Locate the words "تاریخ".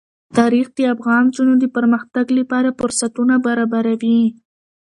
0.37-0.67